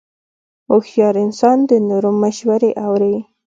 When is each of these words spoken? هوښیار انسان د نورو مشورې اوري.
هوښیار 0.69 1.15
انسان 1.25 1.57
د 1.69 1.71
نورو 1.89 2.09
مشورې 2.21 2.71
اوري. 2.85 3.15